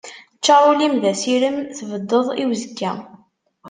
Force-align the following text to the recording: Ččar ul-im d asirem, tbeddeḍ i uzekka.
Ččar 0.37 0.61
ul-im 0.71 0.95
d 1.03 1.05
asirem, 1.11 1.57
tbeddeḍ 1.77 2.27
i 2.41 2.43
uzekka. 2.51 2.91